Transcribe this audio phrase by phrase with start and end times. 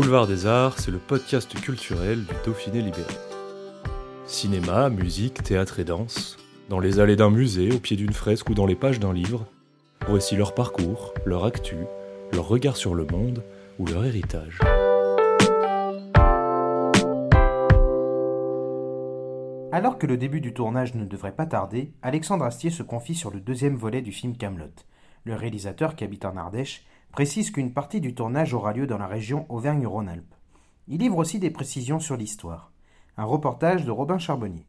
[0.00, 3.12] Boulevard des Arts, c'est le podcast culturel du Dauphiné libéré.
[4.24, 6.38] Cinéma, musique, théâtre et danse,
[6.70, 9.44] dans les allées d'un musée, au pied d'une fresque ou dans les pages d'un livre,
[10.08, 11.76] voici leur parcours, leur actu,
[12.32, 13.44] leur regard sur le monde
[13.78, 14.58] ou leur héritage.
[19.70, 23.30] Alors que le début du tournage ne devrait pas tarder, Alexandre Astier se confie sur
[23.30, 24.72] le deuxième volet du film Camelot.
[25.24, 29.06] Le réalisateur, qui habite en Ardèche, précise qu'une partie du tournage aura lieu dans la
[29.06, 30.34] région Auvergne-Rhône-Alpes.
[30.88, 32.72] Il livre aussi des précisions sur l'histoire.
[33.16, 34.66] Un reportage de Robin Charbonnier.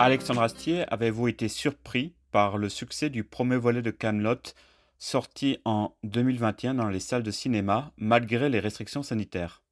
[0.00, 4.36] Alexandre Astier, avez-vous été surpris par le succès du premier volet de Camelot,
[4.98, 9.62] sorti en 2021 dans les salles de cinéma, malgré les restrictions sanitaires?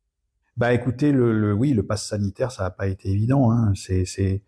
[0.57, 3.51] Bah écoutez, le, le- oui, le pass sanitaire, ça n'a pas été évident.
[3.53, 3.73] Hein.
[3.75, 4.43] C'est, c'est,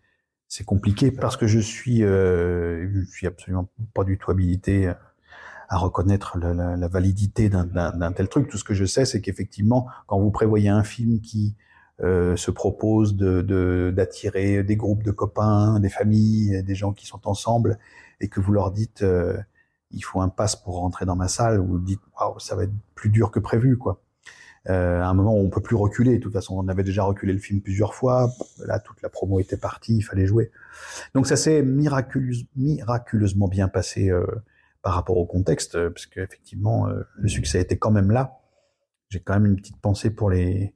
[0.65, 4.91] compliqué parce que je suis, euh, je suis absolument pas du tout habilité
[5.69, 8.49] à reconnaître la, la- la validité d'un, tel truc.
[8.49, 11.55] Tout ce que je sais, c'est qu'effectivement, quand vous prévoyez un film qui
[12.01, 17.05] euh, se propose de, de- d'attirer des groupes de copains, des familles, des gens qui
[17.07, 17.79] sont ensemble,
[18.21, 19.37] et que vous leur dites, euh,
[19.91, 22.73] il faut un pass pour rentrer dans ma salle, vous dites, waouh, ça va être
[22.95, 24.01] plus dur que prévu, quoi.
[24.67, 26.17] Euh, à un moment où on peut plus reculer.
[26.17, 28.29] De toute façon, on avait déjà reculé le film plusieurs fois.
[28.65, 30.51] Là, toute la promo était partie, il fallait jouer.
[31.13, 34.25] Donc ça s'est miraculeuse- miraculeusement bien passé euh,
[34.81, 38.39] par rapport au contexte, euh, parce qu'effectivement, le succès était quand même là.
[39.09, 40.75] J'ai quand même une petite pensée pour les,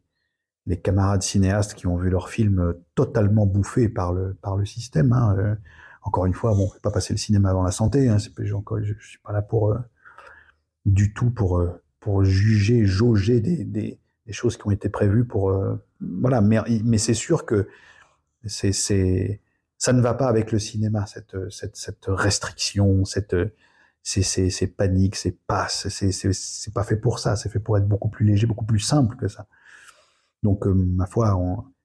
[0.81, 5.11] camarades cinéastes qui ont vu leur film totalement bouffé par le, système.
[5.11, 5.57] hein.
[6.03, 8.09] Encore une fois, bon, je vais pas passer le cinéma avant la santé.
[8.09, 9.75] Hein, je, je suis pas là pour
[10.85, 11.61] du tout pour
[12.03, 13.97] pour juger, jauger des,
[14.31, 16.41] choses qui ont été prévues pour euh, voilà.
[16.41, 17.69] Mais c'est sûr que
[18.45, 19.39] c'est
[19.77, 23.35] ça ne va pas avec le cinéma cette restriction, cette
[24.01, 27.37] ces paniques, ces passes, c'est c'est c'est pas fait pour ça.
[27.37, 29.47] C'est fait pour être beaucoup plus léger, beaucoup plus simple que ça.
[30.43, 31.39] Donc euh, ma foi,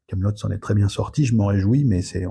[0.09, 1.27] Camelot s'en est très bien sorti.
[1.27, 2.27] Je m'en réjouis, mais c'est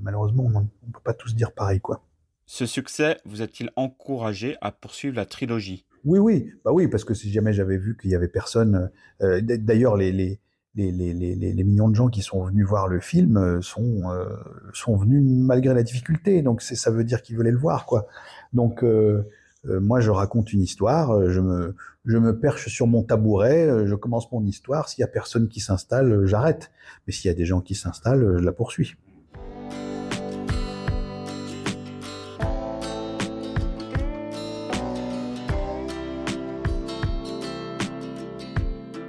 [0.00, 2.04] malheureusement on ne peut pas tous dire pareil quoi.
[2.46, 5.84] Ce succès vous a-t-il encouragé à poursuivre la trilogie?
[6.04, 8.90] Oui, oui, bah oui, parce que si jamais j'avais vu qu'il y avait personne,
[9.22, 10.38] euh, d- d'ailleurs les,
[10.74, 15.82] millions de gens qui sont venus voir le film euh, sont, euh, venus malgré la
[15.82, 18.06] difficulté, donc ça veut dire qu'ils voulaient le voir, quoi.
[18.52, 19.24] Donc euh,
[19.68, 23.68] euh, moi je raconte une histoire, euh, je me, je me perche sur mon tabouret,
[23.68, 26.70] euh, je commence mon histoire, s'il y a personne qui s'installe, euh, j'arrête,
[27.06, 28.94] mais s'il y a des gens qui s'installent, euh, je la poursuis.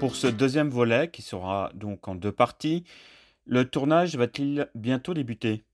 [0.09, 2.84] Pour ce deuxième volet, qui sera donc en deux parties,
[3.46, 5.66] le tournage va-t-il bientôt débuter?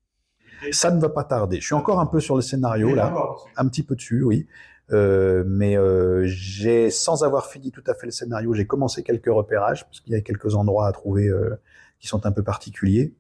[0.74, 1.62] Ça ne va pas tarder.
[1.62, 3.16] Je suis encore un peu sur le scénario là,
[3.56, 4.46] un petit peu dessus, oui.
[4.92, 9.32] Euh, mais euh, j'ai, sans avoir fini tout à fait le scénario, j'ai commencé quelques
[9.32, 11.56] repérages parce qu'il y a quelques endroits à trouver euh,
[12.02, 13.16] qui sont un peu particuliers.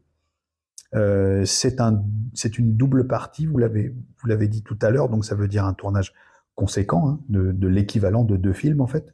[0.95, 2.03] Euh, c'est un,
[2.33, 3.45] c'est une double partie.
[3.45, 6.13] Vous l'avez, vous l'avez dit tout à l'heure, donc ça veut dire un tournage
[6.55, 9.13] conséquent hein, de, de l'équivalent de deux films en fait,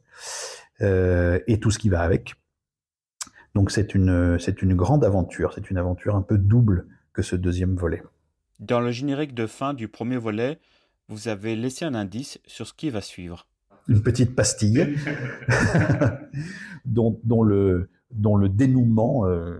[0.82, 2.34] et tout ce qui va avec.
[3.54, 5.52] Donc c'est une, c'est une grande aventure.
[5.54, 8.02] C'est une aventure un peu double que ce deuxième volet.
[8.60, 10.58] Dans le générique de fin du premier volet,
[11.08, 13.46] vous avez laissé un indice sur ce qui va suivre.
[13.88, 14.96] une petite pastille
[16.84, 19.58] dont, dont, le, dont le dénouement euh,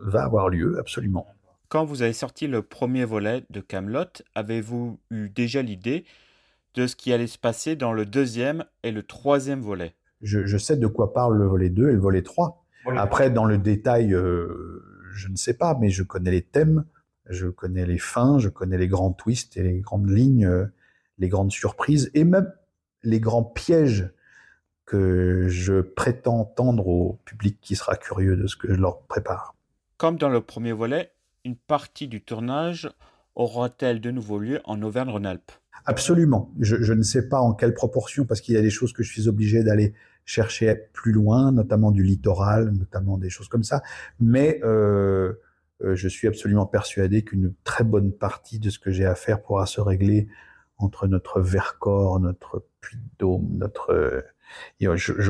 [0.00, 1.26] va avoir lieu, absolument.
[1.68, 6.04] Quand vous avez sorti le premier volet de Camelot, avez-vous eu déjà l'idée
[6.74, 9.94] de ce qui allait se passer dans le deuxième et le troisième volet?
[10.22, 12.64] Je, je sais de quoi parle le volet 2 et le volet 3.
[12.96, 14.82] Après, dans le détail, euh,
[15.12, 16.84] je ne sais pas, mais je connais les thèmes,
[17.28, 20.66] je connais les fins, je connais les grands twists et les grandes lignes, euh,
[21.18, 22.52] les grandes surprises et même
[23.02, 24.10] les grands pièges
[24.84, 29.54] que je prétends tendre au public qui sera curieux de ce que je leur prépare.
[29.96, 31.10] Comme dans le premier volet,
[31.44, 32.88] une partie du tournage
[33.36, 35.52] aura-t-elle de nouveau lieu en Auvergne-Rhône-Alpes?
[35.84, 36.52] Absolument.
[36.58, 39.12] Je, ne sais pas en quelle proportion, parce qu'il y a des choses que je
[39.12, 39.94] suis obligé d'aller
[40.24, 43.82] chercher plus loin, notamment du littoral, notamment des choses comme ça.
[44.18, 45.34] Mais euh,
[45.84, 49.42] euh, je suis absolument persuadé qu'une très bonne partie de ce que j'ai à faire
[49.42, 50.26] pourra se régler
[50.78, 54.22] entre notre Vercors, notre Puy-de-Dôme, notre euh,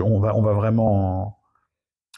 [0.03, 1.39] on va vraiment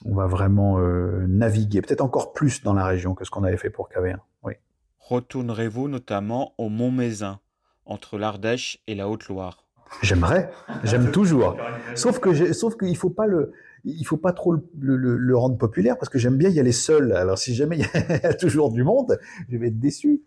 [0.05, 0.79] on va vraiment
[1.26, 4.19] naviguer peut-être encore plus dans la région que ce qu'on avait fait pour KV1.
[4.44, 4.55] Oui.
[4.99, 7.41] Retournerez-vous notamment au Mont-Mézin
[7.87, 9.65] entre l'Ardèche et la Haute-Loire?
[10.03, 10.50] J'aimerais,
[10.85, 11.56] j'aime toujours.
[11.95, 13.53] Sauf que sauf qu'il faut pas le
[13.85, 17.12] il faut pas trop le, le, rendre populaire parce que j'aime bien y aller seul.
[17.12, 19.19] Alors si jamais il y a toujours du monde,
[19.49, 20.23] je vais être déçu.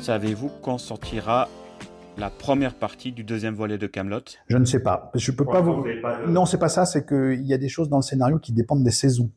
[0.00, 1.48] Savez-vous quand sortira
[2.16, 5.10] la première partie du deuxième volet de Camelot Je ne sais pas.
[5.14, 5.84] Je peux pas vous.
[6.28, 6.84] Non, c'est pas ça.
[6.84, 9.30] C'est qu'il y a des choses dans le scénario qui dépendent des saisons.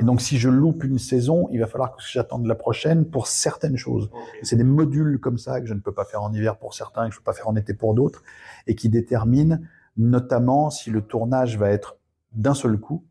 [0.00, 3.26] Et donc, si je loupe une saison, il va falloir que j'attende la prochaine pour
[3.26, 4.10] certaines choses.
[4.42, 7.08] C'est des modules comme ça que je ne peux pas faire en hiver pour certains,
[7.08, 8.22] que je ne peux pas faire en été pour d'autres,
[8.66, 9.58] et qui déterminent
[9.96, 11.98] notamment si le tournage va être
[12.32, 13.04] d'un seul coup,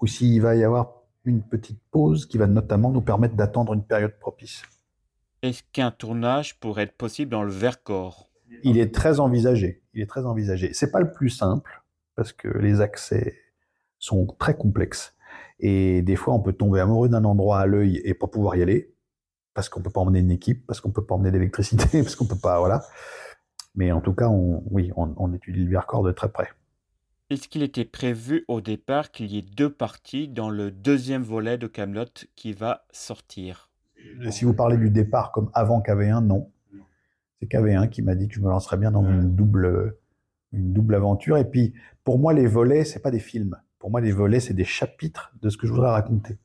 [0.00, 3.84] ou s'il va y avoir une petite pause qui va notamment nous permettre d'attendre une
[3.84, 4.62] période propice.
[5.42, 8.31] Est-ce qu'un tournage pourrait être possible dans le Vercors?
[8.62, 9.82] Il est très envisagé.
[9.94, 10.72] Il est très envisagé.
[10.72, 11.82] C'est pas le plus simple
[12.14, 13.36] parce que les accès
[13.98, 15.14] sont très complexes.
[15.60, 18.62] Et des fois, on peut tomber amoureux d'un endroit à l'œil et pas pouvoir y
[18.62, 18.92] aller,
[19.54, 22.26] parce qu'on peut pas emmener une équipe, parce qu'on peut pas emmener d'électricité, parce qu'on
[22.26, 22.82] peut pas, voilà.
[23.74, 26.48] Mais en tout cas, on, oui, on, étudie le Vercors de très près.
[27.30, 31.56] Est-ce qu'il était prévu au départ qu'il y ait deux parties dans le deuxième volet
[31.56, 33.70] de Camelot qui va sortir?
[34.30, 36.50] Si vous parlez du départ comme avant KV1, non.
[37.42, 39.96] C'est KV1 qui m'a dit que je me lancerais bien dans une double,
[40.52, 41.38] une double aventure.
[41.38, 41.74] Et puis,
[42.04, 43.56] pour moi, les volets, c'est pas des films.
[43.80, 46.38] Pour moi, les volets, c'est des chapitres de ce que je voudrais raconter.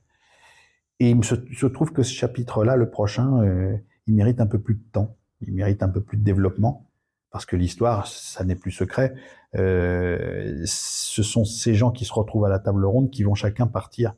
[1.00, 3.78] Et il se, trouve que ce chapitre-là, le prochain, euh,
[4.08, 6.90] il mérite un peu plus de temps, il mérite un peu plus de développement,
[7.30, 9.14] parce que l'histoire, ça n'est plus secret.
[9.54, 13.68] Euh, ce sont ces gens qui se retrouvent à la table ronde qui vont chacun
[13.68, 14.16] partir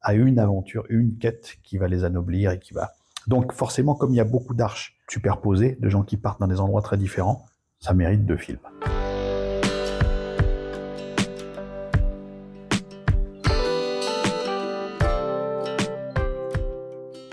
[0.00, 2.94] à une aventure, une quête qui va les anoblir et qui va.
[3.26, 6.60] Donc forcément, comme il y a beaucoup d'arches superposées, de gens qui partent dans des
[6.60, 7.46] endroits très différents,
[7.80, 8.58] ça mérite deux films.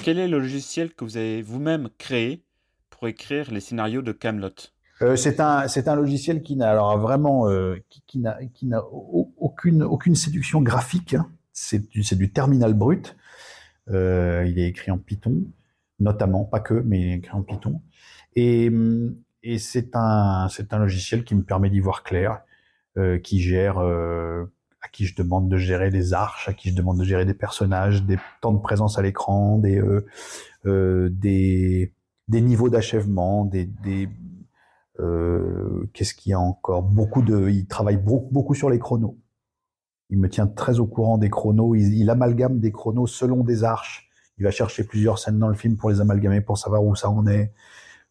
[0.04, 2.44] Quel est le logiciel que vous avez vous-même créé
[2.90, 4.50] pour écrire les scénarios de Camelot?
[5.02, 7.78] Euh, c'est un c'est un logiciel qui n'a alors vraiment euh,
[8.08, 11.14] qui, n'a qui n'a aucune aucune séduction graphique.
[11.14, 11.30] Hein.
[11.54, 13.16] C'est du c'est du terminal brut.
[13.90, 15.44] Euh, il est écrit en Python,
[16.00, 17.82] notamment pas que, mais en Python.
[18.36, 18.70] Et
[19.58, 20.48] c'est un
[20.78, 22.42] logiciel qui me permet d'y voir clair,
[22.98, 24.46] euh, qui gère euh,
[24.82, 27.34] à qui je demande de gérer des arches, à qui je demande de gérer des
[27.34, 29.80] personnages, des temps de présence à l'écran, des,
[30.66, 31.10] euh,
[32.30, 33.70] niveaux d'achèvement, des,
[35.94, 36.82] qu'est-ce qu'il y a encore?
[36.84, 39.18] Beaucoup de, il travaille beaucoup, sur les chronos.
[40.10, 41.76] Il me tient très au courant des chronos.
[41.76, 44.09] Il, amalgame des chronos selon des arches.
[44.40, 47.10] Il va chercher plusieurs scènes dans le film pour les amalgamer, pour savoir où ça
[47.10, 47.52] en est.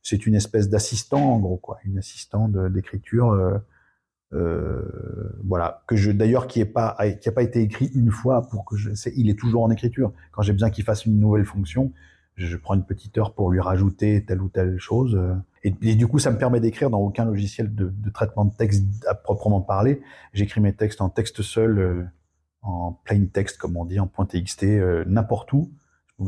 [0.02, 3.30] C'est une espèce d'assistant, en gros, quoi, une assistant d'écriture.
[3.30, 3.58] Euh,
[4.34, 4.82] euh,
[5.44, 5.82] voilà.
[5.86, 9.38] Que je d'ailleurs qui est pas été écrit une fois pour que je il est
[9.38, 10.12] toujours en écriture.
[10.32, 11.92] Quand j'ai besoin qu'il fasse une nouvelle fonction
[12.36, 15.34] je, prends une petite heure pour lui rajouter telle ou telle chose euh,
[15.64, 19.14] et, du coup ça me permet d'écrire dans aucun logiciel de, traitement de texte à
[19.16, 20.00] proprement parler.
[20.34, 22.12] J'écris mes textes en texte seul
[22.62, 24.62] en plain text comme on dit en .txt
[25.06, 25.72] n'importe où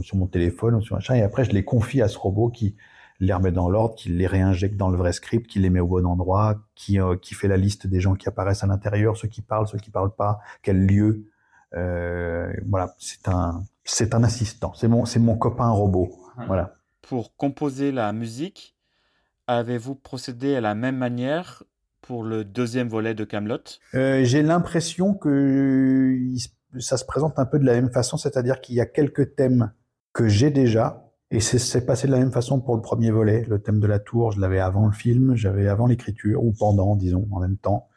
[0.02, 2.76] sur mon téléphone ou sur machin et après je les confie à ce robot qui
[3.20, 5.87] les remet dans l'ordre, qui les réinjecte dans le vrai script, qui les met au
[5.87, 9.28] bon endroit, qui, euh, qui fait la liste des gens qui apparaissent à l'intérieur, ceux
[9.28, 11.26] qui parlent, ceux qui parlent pas, quel lieu.
[11.75, 14.73] Euh, voilà, c'est un, c'est un assistant.
[14.75, 16.11] C'est mon, c'est mon copain robot.
[16.47, 16.76] Voilà.
[17.02, 18.75] Pour composer la musique,
[19.47, 21.62] avez-vous procédé à la même manière
[22.00, 23.59] pour le deuxième volet de Camelot?
[23.94, 26.18] Euh, J'ai l'impression que
[26.78, 29.73] ça se présente un peu de la même façon, c'est-à-dire qu'il y a quelques thèmes
[30.12, 33.45] que j'ai déjà, et c'est passé de la même façon pour le premier volet.
[33.49, 36.97] Le thème de la tour, je l'avais avant le film, j'avais avant l'écriture, ou pendant,
[36.97, 37.88] disons, en même temps.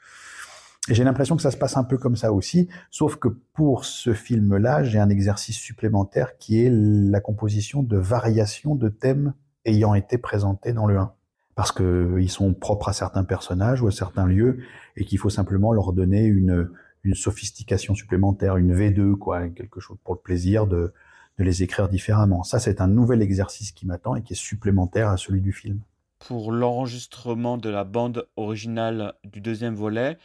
[0.90, 3.86] Et j'ai l'impression que ça se passe un peu comme ça aussi, sauf que pour
[3.86, 9.34] ce film-là, j'ai un exercice supplémentaire qui est la composition de variations de thèmes
[9.66, 11.14] ayant été présentés dans le 1.
[11.56, 14.60] Parce que ils sont propres à certains personnages ou à certains lieux,
[14.96, 16.70] et qu'il faut simplement leur donner une,
[17.04, 20.94] une sophistication supplémentaire, une V2, quoi, quelque chose pour le plaisir de,
[21.38, 22.44] de les écrire différemment.
[22.44, 25.80] Ça, c'est un nouvel exercice qui m'attend et qui est supplémentaire à celui du film.
[26.20, 30.18] Pour l'enregistrement de la bande originale du deuxième volet,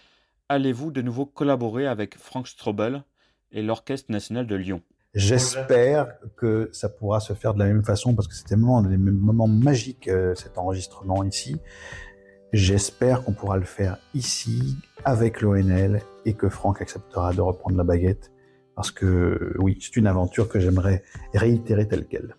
[0.48, 3.02] allez-vous de nouveau collaborer avec Frank Strobel
[3.52, 4.82] et l'Orchestre national de Lyon?
[5.14, 9.48] J'espère que ça pourra se faire de la même façon parce que c'était des moments
[9.48, 11.56] magiques, euh, cet enregistrement ici.
[12.52, 17.84] J'espère qu'on pourra le faire ici avec l'ONL et que Franck acceptera de reprendre la
[17.84, 18.30] baguette
[18.78, 21.02] parce que oui, c'est une aventure que j'aimerais
[21.34, 22.36] réitérer telle qu'elle.